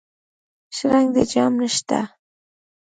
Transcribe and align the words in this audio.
شرنګ 0.75 1.09
د 1.15 1.17
جام 1.31 1.53
نشته 1.61 1.99